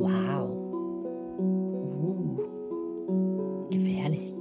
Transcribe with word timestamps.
Wow. 0.00 0.48
Uh. 1.38 2.40
Gefährlich. 3.70 4.32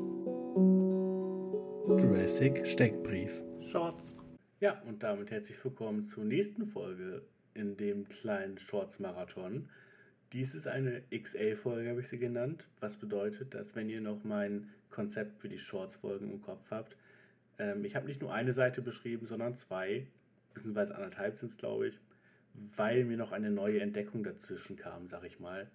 Jurassic 1.86 2.66
Steckbrief. 2.66 3.34
Shorts. 3.70 4.16
Ja, 4.62 4.82
und 4.88 5.04
damit 5.04 5.32
herzlich 5.32 5.62
willkommen 5.62 6.06
zur 6.06 6.24
nächsten 6.24 6.66
Folge 6.66 7.24
in 7.56 7.76
dem 7.76 8.08
kleinen 8.08 8.58
Shorts-Marathon. 8.58 9.68
Dies 10.32 10.56
ist 10.56 10.68
eine 10.68 11.02
XL-Folge, 11.12 11.90
habe 11.90 12.00
ich 12.00 12.08
sie 12.08 12.20
genannt, 12.20 12.64
was 12.80 12.96
bedeutet, 12.96 13.54
dass 13.54 13.76
wenn 13.76 13.90
ihr 13.90 14.00
noch 14.00 14.24
mein 14.24 14.70
Konzept 14.90 15.42
für 15.42 15.50
die 15.50 15.60
Shorts-Folgen 15.60 16.32
im 16.32 16.42
Kopf 16.42 16.72
habt, 16.72 16.96
ähm, 17.58 17.84
ich 17.84 17.98
habe 17.98 18.08
nicht 18.08 18.22
nur 18.22 18.32
eine 18.34 18.54
Seite 18.54 18.82
beschrieben, 18.82 19.28
sondern 19.28 19.56
zwei, 19.56 20.08
beziehungsweise 20.54 20.96
anderthalb 20.96 21.38
sind 21.38 21.52
es, 21.52 21.58
glaube 21.58 21.90
ich, 21.90 22.00
weil 22.76 23.06
mir 23.06 23.18
noch 23.18 23.32
eine 23.32 23.52
neue 23.52 23.82
Entdeckung 23.82 24.24
dazwischen 24.24 24.76
kam, 24.76 25.10
sag 25.10 25.24
ich 25.24 25.40
mal, 25.40 25.70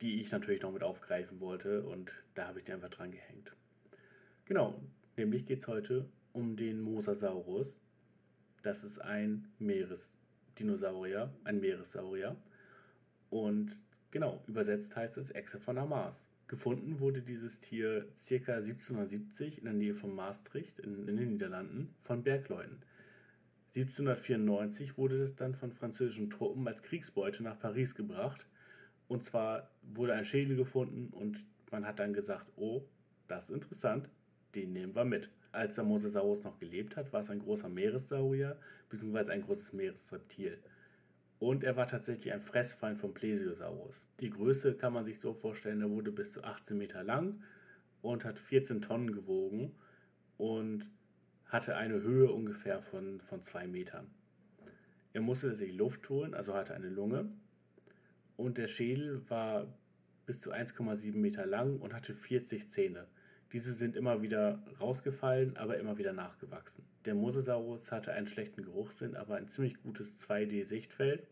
die 0.00 0.20
ich 0.20 0.32
natürlich 0.32 0.62
noch 0.62 0.72
mit 0.72 0.82
aufgreifen 0.82 1.40
wollte 1.40 1.82
und 1.84 2.12
da 2.34 2.48
habe 2.48 2.58
ich 2.58 2.64
die 2.64 2.72
einfach 2.72 2.90
dran 2.90 3.10
gehängt. 3.10 3.52
Genau, 4.44 4.80
nämlich 5.16 5.46
geht 5.46 5.60
es 5.60 5.68
heute 5.68 6.06
um 6.32 6.56
den 6.56 6.80
Mosasaurus. 6.80 7.78
Das 8.62 8.84
ist 8.84 8.98
ein 9.00 9.48
Meeresdinosaurier, 9.58 11.32
ein 11.44 11.60
Meeressaurier. 11.60 12.36
Und 13.30 13.76
genau, 14.10 14.42
übersetzt 14.46 14.94
heißt 14.96 15.16
es 15.16 15.30
Echse 15.30 15.60
von 15.60 15.76
der 15.76 15.86
Mars. 15.86 16.26
Gefunden 16.46 17.00
wurde 17.00 17.22
dieses 17.22 17.60
Tier 17.60 18.06
ca. 18.28 18.34
1770 18.56 19.58
in 19.58 19.64
der 19.64 19.72
Nähe 19.72 19.94
von 19.94 20.14
Maastricht 20.14 20.78
in, 20.78 21.08
in 21.08 21.16
den 21.16 21.32
Niederlanden 21.32 21.94
von 22.02 22.22
Bergleuten. 22.22 22.82
1794 23.76 24.96
wurde 24.96 25.20
es 25.20 25.34
dann 25.34 25.54
von 25.54 25.72
französischen 25.72 26.30
Truppen 26.30 26.66
als 26.68 26.82
Kriegsbeute 26.82 27.42
nach 27.42 27.58
Paris 27.58 27.96
gebracht. 27.96 28.46
Und 29.08 29.24
zwar 29.24 29.68
wurde 29.82 30.14
ein 30.14 30.24
Schädel 30.24 30.56
gefunden 30.56 31.08
und 31.12 31.44
man 31.72 31.84
hat 31.84 31.98
dann 31.98 32.12
gesagt, 32.12 32.46
oh, 32.56 32.82
das 33.26 33.48
ist 33.48 33.54
interessant, 33.54 34.08
den 34.54 34.72
nehmen 34.72 34.94
wir 34.94 35.04
mit. 35.04 35.28
Als 35.50 35.74
der 35.74 35.84
Mosasaurus 35.84 36.44
noch 36.44 36.58
gelebt 36.60 36.96
hat, 36.96 37.12
war 37.12 37.20
es 37.20 37.30
ein 37.30 37.40
großer 37.40 37.68
Meeressaurier 37.68 38.56
bzw. 38.90 39.32
ein 39.32 39.42
großes 39.42 39.72
Meeresreptil. 39.72 40.58
Und 41.40 41.64
er 41.64 41.76
war 41.76 41.88
tatsächlich 41.88 42.32
ein 42.32 42.40
Fressfeind 42.42 42.98
vom 42.98 43.12
Plesiosaurus. 43.12 44.06
Die 44.20 44.30
Größe 44.30 44.74
kann 44.74 44.92
man 44.92 45.04
sich 45.04 45.18
so 45.18 45.34
vorstellen, 45.34 45.80
er 45.80 45.90
wurde 45.90 46.12
bis 46.12 46.32
zu 46.32 46.44
18 46.44 46.78
Meter 46.78 47.02
lang 47.02 47.42
und 48.02 48.24
hat 48.24 48.38
14 48.38 48.82
Tonnen 48.82 49.12
gewogen 49.12 49.74
und 50.38 50.88
hatte 51.54 51.76
eine 51.76 52.02
Höhe 52.02 52.32
ungefähr 52.32 52.82
von, 52.82 53.20
von 53.20 53.44
zwei 53.44 53.68
Metern. 53.68 54.10
Er 55.12 55.20
musste 55.20 55.54
sich 55.54 55.72
Luft 55.72 56.08
holen, 56.08 56.34
also 56.34 56.52
hatte 56.52 56.74
eine 56.74 56.88
Lunge. 56.88 57.30
Und 58.36 58.58
der 58.58 58.66
Schädel 58.66 59.22
war 59.30 59.72
bis 60.26 60.40
zu 60.40 60.50
1,7 60.50 61.16
Meter 61.16 61.46
lang 61.46 61.78
und 61.78 61.94
hatte 61.94 62.12
40 62.12 62.68
Zähne. 62.70 63.06
Diese 63.52 63.72
sind 63.72 63.94
immer 63.94 64.20
wieder 64.20 64.64
rausgefallen, 64.80 65.56
aber 65.56 65.78
immer 65.78 65.96
wieder 65.96 66.12
nachgewachsen. 66.12 66.84
Der 67.04 67.14
Mosasaurus 67.14 67.92
hatte 67.92 68.12
einen 68.12 68.26
schlechten 68.26 68.64
Geruchssinn, 68.64 69.14
aber 69.14 69.36
ein 69.36 69.46
ziemlich 69.46 69.80
gutes 69.80 70.20
2D-Sichtfeld. 70.28 71.28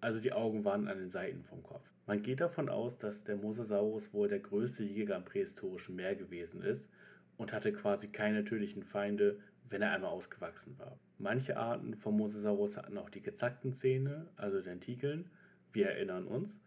Also 0.00 0.20
die 0.20 0.32
Augen 0.32 0.64
waren 0.64 0.88
an 0.88 0.96
den 0.96 1.10
Seiten 1.10 1.42
vom 1.42 1.62
Kopf. 1.62 1.84
Man 2.06 2.22
geht 2.22 2.40
davon 2.40 2.70
aus, 2.70 2.96
dass 2.96 3.24
der 3.24 3.36
Mosasaurus 3.36 4.14
wohl 4.14 4.28
der 4.28 4.40
größte 4.40 4.84
Jäger 4.84 5.16
im 5.16 5.24
prähistorischen 5.26 5.96
Meer 5.96 6.14
gewesen 6.14 6.62
ist 6.62 6.88
und 7.36 7.52
hatte 7.52 7.72
quasi 7.72 8.08
keine 8.08 8.40
natürlichen 8.40 8.82
Feinde, 8.82 9.38
wenn 9.68 9.82
er 9.82 9.92
einmal 9.92 10.10
ausgewachsen 10.10 10.78
war. 10.78 10.98
Manche 11.18 11.56
Arten 11.56 11.94
vom 11.94 12.16
Mosasaurus 12.16 12.76
hatten 12.76 12.98
auch 12.98 13.10
die 13.10 13.22
gezackten 13.22 13.72
Zähne, 13.72 14.28
also 14.36 14.60
Dentikeln, 14.60 15.30
wir 15.72 15.88
erinnern 15.88 16.26
uns. 16.26 16.58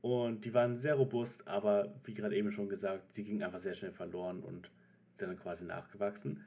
Und 0.00 0.44
die 0.44 0.54
waren 0.54 0.76
sehr 0.76 0.94
robust, 0.94 1.46
aber 1.46 1.94
wie 2.04 2.14
gerade 2.14 2.36
eben 2.36 2.52
schon 2.52 2.68
gesagt, 2.68 3.12
sie 3.14 3.24
gingen 3.24 3.42
einfach 3.42 3.58
sehr 3.58 3.74
schnell 3.74 3.92
verloren 3.92 4.42
und 4.42 4.70
sind 5.14 5.28
dann 5.28 5.38
quasi 5.38 5.64
nachgewachsen. 5.64 6.44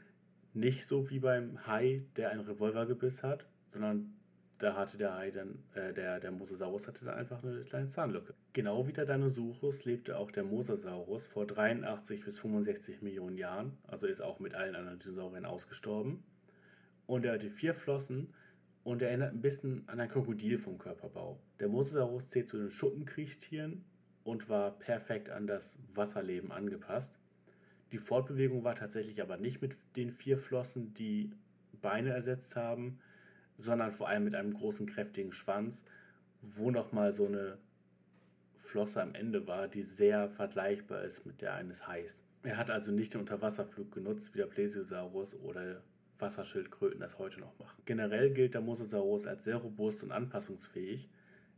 Nicht 0.54 0.88
so 0.88 1.10
wie 1.10 1.20
beim 1.20 1.68
Hai, 1.68 2.04
der 2.16 2.32
ein 2.32 2.40
Revolvergebiss 2.40 3.24
hat, 3.24 3.46
sondern 3.68 4.16
da 4.60 4.76
hatte 4.76 4.98
der 4.98 5.16
Hai 5.16 5.32
dann, 5.32 5.64
äh, 5.74 5.94
der, 5.94 6.20
der 6.20 6.32
Mosasaurus 6.32 6.88
hatte 6.88 7.06
dann 7.06 7.16
einfach 7.16 7.44
eine 7.44 7.64
kleine 7.64 7.88
Zahnlücke. 7.88 8.34
Genau 8.54 8.88
wie 8.88 8.94
der 8.94 9.06
Dinosaurus 9.06 9.86
lebte 9.86 10.18
auch 10.18 10.32
der 10.32 10.44
Mosasaurus 10.44 11.28
vor 11.28 11.46
83 11.46 12.24
bis 12.24 12.40
65 12.40 13.02
Millionen 13.02 13.38
Jahren, 13.38 13.78
also 13.88 14.08
ist 14.08 14.22
auch 14.22 14.40
mit 14.40 14.54
allen 14.54 14.76
anderen 14.76 15.00
Dinosauriern 15.00 15.46
ausgestorben. 15.46 16.24
Und 17.06 17.26
er 17.26 17.34
hatte 17.34 17.50
vier 17.50 17.74
Flossen 17.74 18.34
und 18.84 19.02
er 19.02 19.10
erinnert 19.10 19.34
ein 19.34 19.42
bisschen 19.42 19.84
an 19.88 20.00
ein 20.00 20.10
Krokodil 20.10 20.58
vom 20.58 20.78
Körperbau. 20.78 21.40
Der 21.60 21.68
Mosasaurus 21.68 22.30
zählt 22.30 22.50
zu 22.50 22.58
den 22.58 22.72
Schuppenkriechtieren 22.72 23.84
und 24.24 24.50
war 24.50 24.72
perfekt 24.72 25.30
an 25.30 25.48
das 25.48 25.78
Wasserleben 25.94 26.52
angepasst. 26.52 27.20
Die 27.92 27.98
Fortbewegung 27.98 28.64
war 28.64 28.76
tatsächlich 28.76 29.22
aber 29.22 29.38
nicht 29.38 29.62
mit 29.62 29.78
den 29.96 30.12
vier 30.12 30.38
Flossen, 30.38 30.94
die 30.94 31.32
Beine 31.82 32.12
ersetzt 32.12 32.56
haben, 32.56 33.00
sondern 33.58 33.92
vor 33.92 34.08
allem 34.08 34.26
mit 34.26 34.36
einem 34.36 34.54
großen, 34.54 34.88
kräftigen 34.88 35.34
Schwanz, 35.34 35.84
wo 36.42 36.72
nochmal 36.72 37.12
so 37.12 37.28
eine 37.28 37.58
Flosse 38.58 39.02
am 39.02 39.16
Ende 39.16 39.48
war, 39.48 39.68
die 39.68 39.84
sehr 39.84 40.30
vergleichbar 40.30 41.04
ist 41.04 41.26
mit 41.26 41.42
der 41.42 41.54
eines 41.54 41.88
Hais. 41.88 42.24
Er 42.44 42.58
hat 42.58 42.70
also 42.70 42.92
nicht 42.92 43.14
den 43.14 43.22
Unterwasserflug 43.22 43.92
genutzt, 43.92 44.34
wie 44.34 44.40
der 44.40 44.48
Plesiosaurus 44.48 45.36
oder 45.36 45.82
Wasserschildkröten 46.20 47.00
das 47.00 47.20
heute 47.20 47.40
noch 47.40 47.58
machen. 47.60 47.82
Generell 47.86 48.32
gilt 48.32 48.54
der 48.54 48.62
Mosasaurus 48.62 49.28
als 49.28 49.44
sehr 49.44 49.58
robust 49.58 50.04
und 50.04 50.12
anpassungsfähig. 50.12 51.10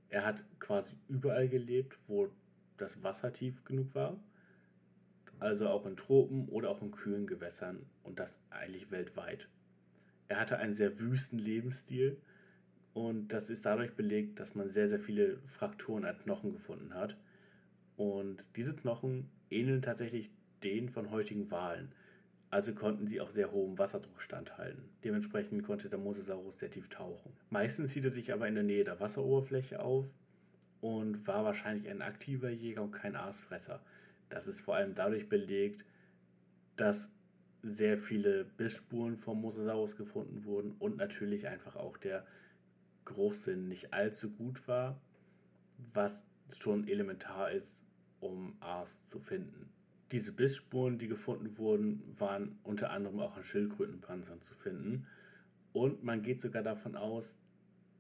Er 0.09 0.25
hat 0.25 0.44
quasi 0.59 0.95
überall 1.07 1.47
gelebt, 1.47 1.97
wo 2.07 2.29
das 2.78 3.03
Wasser 3.03 3.34
tief 3.34 3.63
genug 3.66 3.95
war. 3.95 4.19
Also 5.39 5.67
auch 5.69 5.85
in 5.85 5.97
Tropen 5.97 6.47
oder 6.50 6.69
auch 6.69 6.81
in 6.81 6.91
kühlen 6.91 7.28
Gewässern 7.28 7.85
und 8.03 8.19
das 8.19 8.39
eigentlich 8.50 8.91
weltweit. 8.91 9.47
Er 10.27 10.39
hatte 10.39 10.57
einen 10.57 10.73
sehr 10.73 10.99
wüsten 10.99 11.39
Lebensstil 11.39 12.17
und 12.93 13.27
das 13.29 13.49
ist 13.49 13.65
dadurch 13.65 13.93
belegt, 13.93 14.39
dass 14.39 14.55
man 14.55 14.69
sehr, 14.69 14.87
sehr 14.87 14.99
viele 14.99 15.37
Frakturen 15.47 16.05
an 16.05 16.17
Knochen 16.17 16.53
gefunden 16.53 16.93
hat. 16.93 17.17
Und 17.97 18.43
diese 18.55 18.75
Knochen 18.75 19.29
ähneln 19.49 19.81
tatsächlich 19.81 20.29
denen 20.63 20.89
von 20.89 21.11
heutigen 21.11 21.51
Walen. 21.51 21.91
Also 22.49 22.73
konnten 22.73 23.07
sie 23.07 23.19
auch 23.21 23.29
sehr 23.29 23.51
hohem 23.51 23.77
Wasserdruck 23.77 24.21
standhalten. 24.21 24.89
Dementsprechend 25.03 25.63
konnte 25.63 25.89
der 25.89 25.99
Mosasaurus 25.99 26.59
sehr 26.59 26.71
tief 26.71 26.89
tauchen. 26.89 27.33
Meistens 27.49 27.91
hielt 27.91 28.05
er 28.05 28.11
sich 28.11 28.31
aber 28.31 28.47
in 28.47 28.55
der 28.55 28.63
Nähe 28.63 28.83
der 28.83 28.99
Wasseroberfläche 28.99 29.81
auf 29.81 30.05
und 30.79 31.27
war 31.27 31.43
wahrscheinlich 31.43 31.89
ein 31.89 32.01
aktiver 32.01 32.49
Jäger 32.49 32.83
und 32.83 32.91
kein 32.91 33.15
Aasfresser. 33.15 33.81
Das 34.29 34.47
ist 34.47 34.61
vor 34.61 34.75
allem 34.75 34.95
dadurch 34.95 35.27
belegt, 35.27 35.83
dass 36.77 37.11
sehr 37.65 37.97
viele 37.97 38.43
Bissspuren 38.43 39.17
vom 39.17 39.41
Mosasaurus 39.41 39.97
gefunden 39.97 40.45
wurden 40.45 40.75
und 40.77 40.97
natürlich 40.97 41.47
einfach 41.47 41.75
auch 41.75 41.97
der 41.97 42.25
Geruchssinn 43.05 43.67
nicht 43.67 43.91
allzu 43.91 44.29
gut 44.29 44.67
war, 44.67 44.99
was 45.93 46.25
schon 46.57 46.87
elementar 46.87 47.51
ist, 47.51 47.79
um 48.19 48.55
Aas 48.59 49.07
zu 49.07 49.19
finden. 49.19 49.69
Diese 50.11 50.31
Bissspuren, 50.31 50.99
die 50.99 51.07
gefunden 51.07 51.57
wurden, 51.57 52.03
waren 52.19 52.59
unter 52.63 52.91
anderem 52.91 53.19
auch 53.19 53.35
an 53.35 53.43
Schildkrötenpanzern 53.43 54.41
zu 54.41 54.53
finden. 54.53 55.07
Und 55.73 56.03
man 56.03 56.21
geht 56.21 56.41
sogar 56.41 56.61
davon 56.61 56.95
aus, 56.95 57.39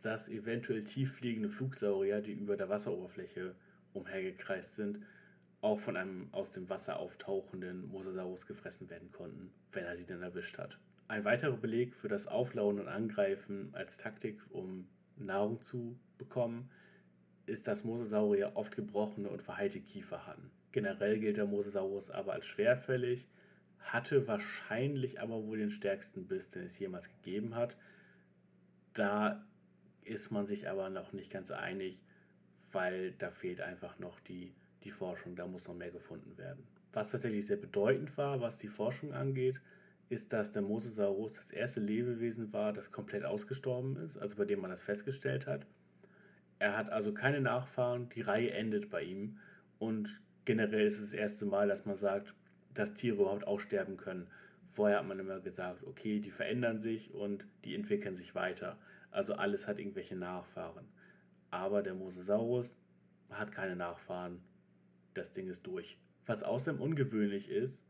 dass 0.03 0.29
eventuell 0.29 0.83
tieffliegende 0.83 1.49
Flugsaurier, 1.49 2.21
die 2.21 2.33
über 2.33 2.55
der 2.55 2.69
Wasseroberfläche 2.69 3.55
umhergekreist 3.93 4.75
sind, 4.75 4.99
auch 5.65 5.79
von 5.79 5.97
einem 5.97 6.29
aus 6.31 6.51
dem 6.51 6.69
Wasser 6.69 6.99
auftauchenden 6.99 7.87
Mosasaurus 7.87 8.45
gefressen 8.45 8.87
werden 8.91 9.11
konnten, 9.11 9.51
wenn 9.71 9.83
er 9.83 9.97
sie 9.97 10.05
denn 10.05 10.21
erwischt 10.21 10.59
hat. 10.59 10.77
Ein 11.07 11.25
weiterer 11.25 11.57
Beleg 11.57 11.95
für 11.95 12.07
das 12.07 12.27
Auflauen 12.27 12.79
und 12.79 12.87
Angreifen 12.87 13.73
als 13.73 13.97
Taktik, 13.97 14.39
um 14.51 14.87
Nahrung 15.17 15.61
zu 15.63 15.99
bekommen, 16.19 16.69
ist, 17.47 17.67
dass 17.67 17.83
Mosasaurier 17.83 18.51
oft 18.53 18.75
gebrochene 18.75 19.27
und 19.27 19.41
verheilte 19.41 19.79
Kiefer 19.81 20.27
hatten. 20.27 20.51
Generell 20.71 21.19
gilt 21.19 21.37
der 21.37 21.47
Mosasaurus 21.47 22.11
aber 22.11 22.33
als 22.33 22.45
schwerfällig, 22.45 23.27
hatte 23.79 24.27
wahrscheinlich 24.27 25.19
aber 25.19 25.45
wohl 25.45 25.57
den 25.57 25.71
stärksten 25.71 26.27
Biss, 26.27 26.51
den 26.51 26.63
es 26.63 26.77
jemals 26.77 27.09
gegeben 27.09 27.55
hat. 27.55 27.75
Da 28.93 29.43
ist 30.03 30.31
man 30.31 30.45
sich 30.45 30.69
aber 30.69 30.91
noch 30.91 31.11
nicht 31.11 31.31
ganz 31.31 31.49
einig, 31.49 31.99
weil 32.71 33.13
da 33.13 33.31
fehlt 33.31 33.61
einfach 33.61 33.97
noch 33.97 34.19
die, 34.19 34.53
die 34.85 34.91
Forschung, 34.91 35.35
da 35.35 35.45
muss 35.45 35.67
noch 35.67 35.75
mehr 35.75 35.91
gefunden 35.91 36.37
werden. 36.37 36.63
Was 36.93 37.11
tatsächlich 37.11 37.45
sehr 37.45 37.57
bedeutend 37.57 38.17
war, 38.17 38.39
was 38.39 38.57
die 38.57 38.69
Forschung 38.69 39.11
angeht, 39.13 39.59
ist, 40.07 40.31
dass 40.31 40.51
der 40.51 40.61
Mosasaurus 40.61 41.33
das 41.33 41.51
erste 41.51 41.79
Lebewesen 41.79 42.53
war, 42.53 42.71
das 42.71 42.91
komplett 42.91 43.25
ausgestorben 43.25 43.97
ist, 43.97 44.17
also 44.17 44.35
bei 44.35 44.45
dem 44.45 44.61
man 44.61 44.69
das 44.69 44.83
festgestellt 44.83 45.47
hat. 45.47 45.65
Er 46.59 46.77
hat 46.77 46.89
also 46.89 47.13
keine 47.13 47.41
Nachfahren, 47.41 48.09
die 48.09 48.21
Reihe 48.21 48.51
endet 48.51 48.89
bei 48.89 49.01
ihm 49.03 49.39
und 49.79 50.21
generell 50.45 50.85
ist 50.85 50.99
es 50.99 51.11
das 51.11 51.13
erste 51.13 51.45
Mal, 51.45 51.67
dass 51.67 51.85
man 51.85 51.97
sagt, 51.97 52.33
dass 52.73 52.93
Tiere 52.93 53.15
überhaupt 53.15 53.45
aussterben 53.45 53.97
können. 53.97 54.27
Vorher 54.69 54.99
hat 54.99 55.07
man 55.07 55.19
immer 55.19 55.39
gesagt, 55.39 55.83
okay, 55.83 56.19
die 56.19 56.31
verändern 56.31 56.79
sich 56.79 57.13
und 57.13 57.45
die 57.63 57.75
entwickeln 57.75 58.15
sich 58.15 58.35
weiter. 58.35 58.77
Also 59.09 59.33
alles 59.33 59.67
hat 59.67 59.79
irgendwelche 59.79 60.15
Nachfahren. 60.15 60.85
Aber 61.49 61.81
der 61.81 61.93
Mosasaurus 61.93 62.77
hat 63.29 63.51
keine 63.51 63.75
Nachfahren. 63.75 64.41
Das 65.15 65.31
Ding 65.31 65.47
ist 65.47 65.65
durch. 65.65 65.97
Was 66.27 66.43
außerdem 66.43 66.81
ungewöhnlich 66.81 67.49
ist, 67.49 67.83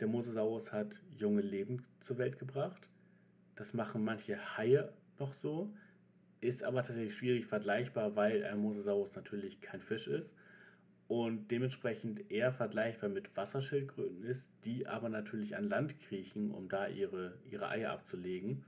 der 0.00 0.06
Mosasaurus 0.06 0.72
hat 0.72 1.00
junge 1.16 1.40
Leben 1.40 1.84
zur 1.98 2.18
Welt 2.18 2.38
gebracht. 2.38 2.88
Das 3.56 3.74
machen 3.74 4.04
manche 4.04 4.56
Haie 4.56 4.92
noch 5.18 5.32
so, 5.32 5.74
ist 6.40 6.62
aber 6.62 6.82
tatsächlich 6.82 7.16
schwierig 7.16 7.46
vergleichbar, 7.46 8.14
weil 8.14 8.44
ein 8.44 8.58
Mosasaurus 8.58 9.16
natürlich 9.16 9.60
kein 9.60 9.80
Fisch 9.80 10.06
ist 10.06 10.36
und 11.08 11.50
dementsprechend 11.50 12.30
eher 12.30 12.52
vergleichbar 12.52 13.08
mit 13.08 13.34
Wasserschildkröten 13.36 14.22
ist, 14.22 14.64
die 14.64 14.86
aber 14.86 15.08
natürlich 15.08 15.56
an 15.56 15.68
Land 15.68 15.98
kriechen, 15.98 16.50
um 16.50 16.68
da 16.68 16.86
ihre, 16.86 17.38
ihre 17.50 17.68
Eier 17.68 17.92
abzulegen. 17.92 18.64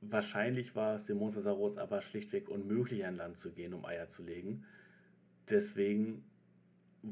Wahrscheinlich 0.00 0.74
war 0.74 0.94
es 0.94 1.04
dem 1.04 1.18
Mosasaurus 1.18 1.76
aber 1.76 2.00
schlichtweg 2.00 2.48
unmöglich, 2.48 3.04
an 3.04 3.16
Land 3.16 3.36
zu 3.36 3.52
gehen, 3.52 3.74
um 3.74 3.84
Eier 3.84 4.08
zu 4.08 4.22
legen. 4.22 4.64
Deswegen 5.50 6.24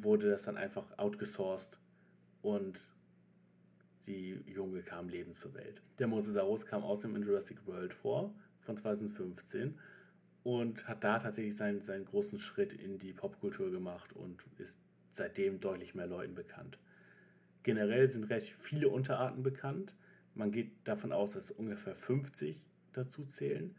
wurde 0.03 0.31
das 0.31 0.45
dann 0.45 0.57
einfach 0.57 0.99
outgesourced 0.99 1.79
und 2.43 2.81
die 4.07 4.43
Junge 4.47 4.83
kamen 4.83 5.09
lebend 5.09 5.37
zur 5.37 5.55
Welt. 5.55 5.83
Der 5.99 6.07
Mosasaurus 6.07 6.67
kam 6.67 6.83
außerdem 6.83 7.17
in 7.17 7.23
Jurassic 7.23 7.67
World 7.67 7.93
vor, 7.93 8.35
von 8.61 8.77
2015 8.77 9.79
und 10.45 10.89
hat 10.89 11.05
da 11.05 11.19
tatsächlich 11.19 11.57
seinen, 11.57 11.81
seinen 11.81 12.07
großen 12.07 12.39
Schritt 12.39 12.73
in 12.73 12.99
die 12.99 13.13
Popkultur 13.13 13.71
gemacht 13.71 14.13
und 14.15 14.43
ist 14.57 14.79
seitdem 15.13 15.61
deutlich 15.61 15.95
mehr 15.95 16.07
Leuten 16.07 16.35
bekannt. 16.35 16.79
Generell 17.63 18.09
sind 18.09 18.25
recht 18.25 18.55
viele 18.61 18.89
Unterarten 18.89 19.43
bekannt. 19.43 19.95
Man 20.35 20.53
geht 20.53 20.71
davon 20.85 21.13
aus, 21.13 21.33
dass 21.33 21.51
ungefähr 21.51 21.95
50 21.95 22.61
dazu 22.93 23.27
zählen. 23.27 23.75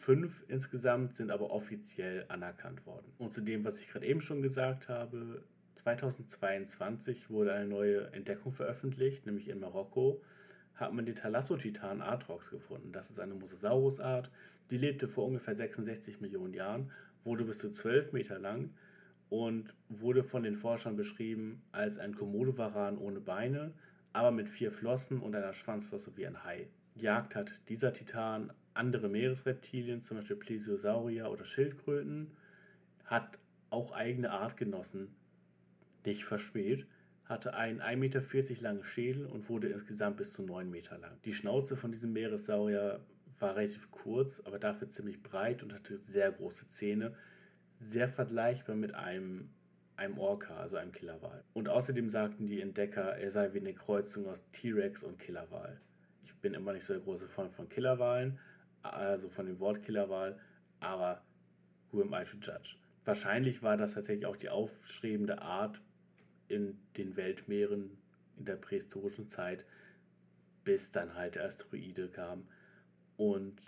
Fünf 0.00 0.42
insgesamt 0.48 1.14
sind 1.14 1.30
aber 1.30 1.50
offiziell 1.50 2.24
anerkannt 2.28 2.86
worden. 2.86 3.12
Und 3.18 3.34
zu 3.34 3.42
dem, 3.42 3.66
was 3.66 3.82
ich 3.82 3.88
gerade 3.90 4.06
eben 4.06 4.22
schon 4.22 4.40
gesagt 4.40 4.88
habe, 4.88 5.44
2022 5.74 7.28
wurde 7.28 7.52
eine 7.52 7.68
neue 7.68 8.10
Entdeckung 8.14 8.54
veröffentlicht, 8.54 9.26
nämlich 9.26 9.48
in 9.48 9.60
Marokko 9.60 10.22
hat 10.74 10.94
man 10.94 11.04
den 11.04 11.16
Thalassotitan 11.16 12.00
Atrox 12.00 12.48
gefunden. 12.48 12.94
Das 12.94 13.10
ist 13.10 13.20
eine 13.20 13.34
Mosasaurusart, 13.34 14.30
die 14.70 14.78
lebte 14.78 15.06
vor 15.06 15.26
ungefähr 15.26 15.54
66 15.54 16.22
Millionen 16.22 16.54
Jahren, 16.54 16.90
wurde 17.22 17.44
bis 17.44 17.58
zu 17.58 17.70
12 17.70 18.14
Meter 18.14 18.38
lang 18.38 18.72
und 19.28 19.74
wurde 19.90 20.24
von 20.24 20.42
den 20.42 20.56
Forschern 20.56 20.96
beschrieben 20.96 21.60
als 21.72 21.98
ein 21.98 22.14
Komodowaran 22.14 22.96
ohne 22.96 23.20
Beine, 23.20 23.74
aber 24.14 24.30
mit 24.30 24.48
vier 24.48 24.72
Flossen 24.72 25.20
und 25.20 25.36
einer 25.36 25.52
Schwanzflosse 25.52 26.16
wie 26.16 26.26
ein 26.26 26.42
Hai. 26.42 26.68
Jagd 26.94 27.36
hat 27.36 27.52
dieser 27.68 27.92
Titan 27.92 28.50
andere 28.74 29.08
Meeresreptilien, 29.08 30.02
zum 30.02 30.18
Beispiel 30.18 30.36
Plesiosaurier 30.36 31.30
oder 31.30 31.44
Schildkröten, 31.44 32.30
hat 33.04 33.38
auch 33.70 33.92
eigene 33.92 34.30
Artgenossen 34.30 35.14
nicht 36.04 36.24
verspäht, 36.24 36.86
hatte 37.24 37.54
einen 37.54 37.80
1,40 37.80 37.96
Meter 37.96 38.62
langen 38.62 38.84
Schädel 38.84 39.26
und 39.26 39.48
wurde 39.48 39.68
insgesamt 39.68 40.16
bis 40.16 40.32
zu 40.32 40.42
9 40.42 40.68
Meter 40.70 40.98
lang. 40.98 41.12
Die 41.24 41.34
Schnauze 41.34 41.76
von 41.76 41.92
diesem 41.92 42.12
Meeressaurier 42.12 43.00
war 43.38 43.56
relativ 43.56 43.90
kurz, 43.90 44.42
aber 44.44 44.58
dafür 44.58 44.90
ziemlich 44.90 45.22
breit 45.22 45.62
und 45.62 45.72
hatte 45.72 45.98
sehr 45.98 46.30
große 46.32 46.68
Zähne. 46.68 47.14
Sehr 47.74 48.08
vergleichbar 48.08 48.76
mit 48.76 48.94
einem, 48.94 49.50
einem 49.96 50.18
Orca, 50.18 50.56
also 50.56 50.76
einem 50.76 50.92
Killerwal. 50.92 51.44
Und 51.54 51.68
außerdem 51.68 52.10
sagten 52.10 52.46
die 52.46 52.60
Entdecker, 52.60 53.16
er 53.16 53.30
sei 53.30 53.54
wie 53.54 53.60
eine 53.60 53.74
Kreuzung 53.74 54.26
aus 54.26 54.44
T-Rex 54.52 55.02
und 55.04 55.18
Killerwal. 55.18 55.80
Ich 56.24 56.34
bin 56.34 56.54
immer 56.54 56.72
nicht 56.72 56.84
so 56.84 56.92
der 56.92 57.02
große 57.02 57.28
Freund 57.28 57.54
von 57.54 57.68
Killerwalen, 57.68 58.38
also 58.82 59.28
von 59.28 59.46
dem 59.46 59.58
Wort 59.60 59.82
Killerwal, 59.82 60.38
aber 60.80 61.22
who 61.90 62.02
am 62.02 62.14
I 62.14 62.24
to 62.24 62.36
judge? 62.38 62.76
Wahrscheinlich 63.04 63.62
war 63.62 63.76
das 63.76 63.94
tatsächlich 63.94 64.26
auch 64.26 64.36
die 64.36 64.50
aufstrebende 64.50 65.42
Art 65.42 65.80
in 66.48 66.78
den 66.96 67.16
Weltmeeren 67.16 67.98
in 68.36 68.44
der 68.44 68.56
prähistorischen 68.56 69.28
Zeit, 69.28 69.64
bis 70.64 70.92
dann 70.92 71.14
halt 71.14 71.34
der 71.34 71.44
Asteroide 71.44 72.08
kam 72.08 72.46
und 73.16 73.60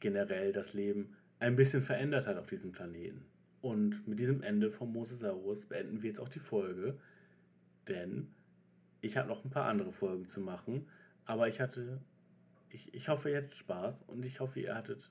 generell 0.00 0.52
das 0.52 0.74
Leben 0.74 1.16
ein 1.38 1.56
bisschen 1.56 1.82
verändert 1.82 2.26
hat 2.26 2.36
auf 2.36 2.46
diesem 2.46 2.72
Planeten. 2.72 3.26
Und 3.60 4.06
mit 4.06 4.18
diesem 4.18 4.42
Ende 4.42 4.70
vom 4.70 4.92
Mosasaurus 4.92 5.66
beenden 5.66 6.02
wir 6.02 6.10
jetzt 6.10 6.20
auch 6.20 6.28
die 6.28 6.38
Folge, 6.38 6.98
denn 7.88 8.28
ich 9.00 9.16
habe 9.16 9.28
noch 9.28 9.44
ein 9.44 9.50
paar 9.50 9.66
andere 9.66 9.92
Folgen 9.92 10.26
zu 10.26 10.40
machen, 10.40 10.86
aber 11.24 11.48
ich 11.48 11.60
hatte, 11.60 12.00
ich, 12.74 12.92
ich 12.92 13.08
hoffe, 13.08 13.30
ihr 13.30 13.36
hattet 13.38 13.54
Spaß 13.54 14.02
und 14.08 14.24
ich 14.24 14.40
hoffe, 14.40 14.60
ihr 14.60 14.74
hattet 14.74 15.08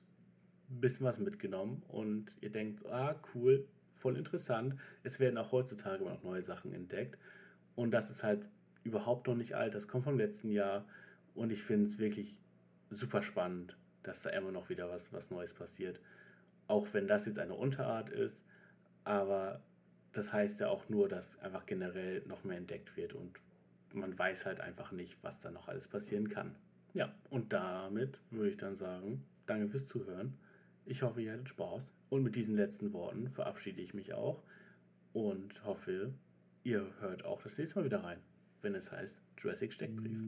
ein 0.70 0.80
bisschen 0.80 1.06
was 1.06 1.18
mitgenommen 1.18 1.82
und 1.88 2.30
ihr 2.40 2.50
denkt, 2.50 2.84
ah, 2.86 3.16
cool, 3.34 3.66
voll 3.94 4.18
interessant. 4.18 4.76
Es 5.02 5.18
werden 5.18 5.38
auch 5.38 5.50
heutzutage 5.50 6.04
noch 6.04 6.22
neue 6.22 6.42
Sachen 6.42 6.74
entdeckt 6.74 7.18
und 7.74 7.90
das 7.90 8.10
ist 8.10 8.22
halt 8.22 8.46
überhaupt 8.82 9.26
noch 9.26 9.34
nicht 9.34 9.54
alt, 9.54 9.74
das 9.74 9.88
kommt 9.88 10.04
vom 10.04 10.18
letzten 10.18 10.50
Jahr 10.50 10.84
und 11.34 11.50
ich 11.50 11.62
finde 11.62 11.86
es 11.86 11.98
wirklich 11.98 12.38
super 12.90 13.22
spannend, 13.22 13.76
dass 14.02 14.20
da 14.20 14.30
immer 14.30 14.52
noch 14.52 14.68
wieder 14.68 14.90
was, 14.90 15.12
was 15.12 15.30
Neues 15.30 15.54
passiert. 15.54 16.00
Auch 16.66 16.86
wenn 16.92 17.06
das 17.06 17.24
jetzt 17.24 17.38
eine 17.38 17.54
Unterart 17.54 18.10
ist, 18.10 18.44
aber 19.04 19.62
das 20.12 20.32
heißt 20.32 20.60
ja 20.60 20.68
auch 20.68 20.88
nur, 20.90 21.08
dass 21.08 21.38
einfach 21.40 21.64
generell 21.64 22.22
noch 22.26 22.44
mehr 22.44 22.58
entdeckt 22.58 22.94
wird 22.96 23.14
und 23.14 23.40
man 23.94 24.18
weiß 24.18 24.44
halt 24.44 24.60
einfach 24.60 24.92
nicht, 24.92 25.16
was 25.22 25.40
da 25.40 25.50
noch 25.50 25.68
alles 25.68 25.88
passieren 25.88 26.28
kann. 26.28 26.54
Ja, 26.94 27.12
und 27.28 27.52
damit 27.52 28.20
würde 28.30 28.50
ich 28.50 28.56
dann 28.56 28.76
sagen, 28.76 29.24
danke 29.46 29.68
fürs 29.68 29.88
Zuhören. 29.88 30.38
Ich 30.86 31.02
hoffe, 31.02 31.20
ihr 31.20 31.32
hattet 31.32 31.48
Spaß. 31.48 31.92
Und 32.08 32.22
mit 32.22 32.36
diesen 32.36 32.54
letzten 32.54 32.92
Worten 32.92 33.30
verabschiede 33.30 33.82
ich 33.82 33.94
mich 33.94 34.14
auch 34.14 34.44
und 35.12 35.64
hoffe, 35.64 36.14
ihr 36.62 36.86
hört 37.00 37.24
auch 37.24 37.42
das 37.42 37.58
nächste 37.58 37.80
Mal 37.80 37.86
wieder 37.86 38.04
rein, 38.04 38.20
wenn 38.62 38.76
es 38.76 38.92
heißt 38.92 39.20
Jurassic 39.38 39.72
Steckbrief. 39.72 40.18